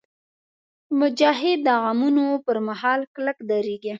مجاهد 0.99 1.59
د 1.67 1.67
غمونو 1.83 2.27
پر 2.45 2.57
مهال 2.67 3.01
کلک 3.13 3.37
درېږي. 3.49 3.89